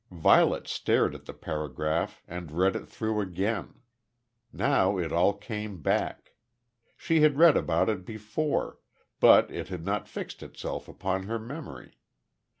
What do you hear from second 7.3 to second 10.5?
read about it before, but it had not fixed